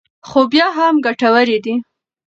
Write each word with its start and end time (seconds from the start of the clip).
خو 0.27 0.39
بیا 0.51 0.67
هم 0.77 0.93
ګټورې 1.05 1.57
دي. 1.65 1.75